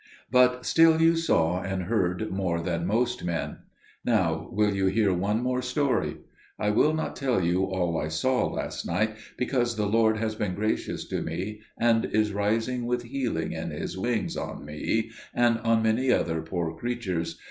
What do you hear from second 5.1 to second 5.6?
one